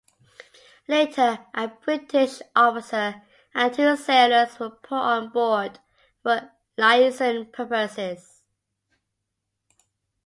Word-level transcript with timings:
Later, 0.87 1.45
a 1.53 1.67
British 1.67 2.41
officer 2.55 3.21
and 3.53 3.71
two 3.71 3.95
sailors 3.95 4.59
were 4.59 4.71
put 4.71 4.95
on 4.95 5.29
board 5.29 5.77
for 6.23 6.53
"liaison" 6.75 7.45
purposes. 7.51 8.41